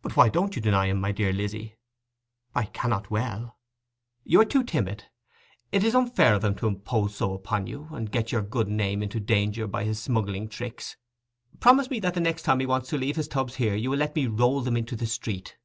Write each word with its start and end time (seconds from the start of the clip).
'But 0.00 0.16
why 0.16 0.28
don't 0.28 0.54
you 0.54 0.62
deny 0.62 0.86
him, 0.86 1.00
my 1.00 1.10
dear 1.10 1.32
Lizzy?' 1.32 1.76
'I 2.54 2.66
cannot 2.66 3.10
well.' 3.10 3.58
'You 4.22 4.40
are 4.40 4.44
too 4.44 4.62
timid. 4.62 5.06
It 5.72 5.82
is 5.82 5.92
unfair 5.92 6.36
of 6.36 6.44
him 6.44 6.54
to 6.54 6.68
impose 6.68 7.16
so 7.16 7.34
upon 7.34 7.66
you, 7.66 7.88
and 7.90 8.12
get 8.12 8.30
your 8.30 8.42
good 8.42 8.68
name 8.68 9.02
into 9.02 9.18
danger 9.18 9.66
by 9.66 9.82
his 9.82 10.00
smuggling 10.00 10.48
tricks. 10.48 10.96
Promise 11.58 11.90
me 11.90 11.98
that 11.98 12.14
the 12.14 12.20
next 12.20 12.42
time 12.42 12.60
he 12.60 12.66
wants 12.66 12.90
to 12.90 12.96
leave 12.96 13.16
his 13.16 13.26
tubs 13.26 13.56
here 13.56 13.74
you 13.74 13.90
will 13.90 13.98
let 13.98 14.14
me 14.14 14.28
roll 14.28 14.60
them 14.60 14.76
into 14.76 14.94
the 14.94 15.04
street? 15.04 15.56